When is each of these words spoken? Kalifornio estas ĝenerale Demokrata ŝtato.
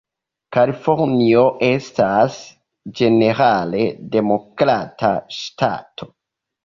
Kalifornio 0.55 1.43
estas 1.67 2.39
ĝenerale 3.01 3.85
Demokrata 4.17 5.13
ŝtato. 5.43 6.09